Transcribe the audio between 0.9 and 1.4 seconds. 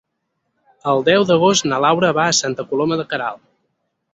El deu